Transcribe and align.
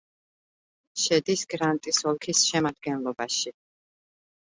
შედის 1.01 1.43
გრანტის 1.53 1.99
ოლქის 2.11 2.41
შემადგენლობაში. 2.53 3.53